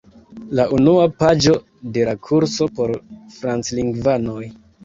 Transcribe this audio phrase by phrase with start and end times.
[0.59, 1.53] La unua paĝo
[1.97, 2.97] de la kurso por
[3.37, 4.43] franclingvanoj.